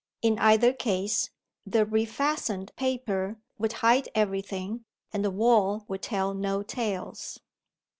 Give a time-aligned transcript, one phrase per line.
[0.23, 1.29] In either case,
[1.63, 7.39] the refastened paper would hide every thing, and the wall would tell no tales.